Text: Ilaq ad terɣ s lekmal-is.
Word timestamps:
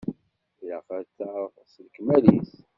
Ilaq 0.61 0.87
ad 0.97 1.07
terɣ 1.17 1.49
s 1.71 1.73
lekmal-is. 1.85 2.51